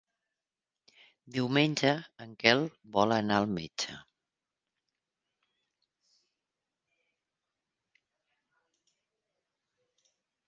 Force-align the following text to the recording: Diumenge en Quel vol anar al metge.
Diumenge 1.33 1.89
en 2.25 2.31
Quel 2.43 2.61
vol 2.95 3.13
anar 3.17 3.37
al 3.41 3.45
metge. 3.57 3.99